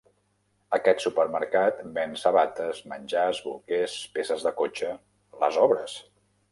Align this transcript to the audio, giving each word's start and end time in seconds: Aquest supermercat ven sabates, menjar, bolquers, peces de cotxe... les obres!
Aquest 0.77 1.03
supermercat 1.03 1.83
ven 1.99 2.17
sabates, 2.23 2.81
menjar, 2.95 3.29
bolquers, 3.49 4.01
peces 4.19 4.49
de 4.49 4.59
cotxe... 4.65 4.95
les 5.45 5.65
obres! 5.69 6.01